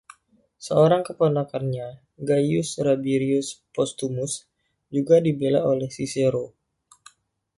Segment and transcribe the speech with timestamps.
[0.65, 1.87] Seorang keponakannya,
[2.29, 4.33] Gaius Rabirius Postumus,
[4.95, 6.45] juga dibela oleh Cicero.